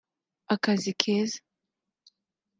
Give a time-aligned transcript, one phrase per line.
[0.53, 1.39] akazi keza